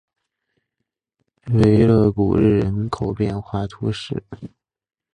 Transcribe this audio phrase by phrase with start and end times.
[1.53, 4.23] 维勒古日人口变化图示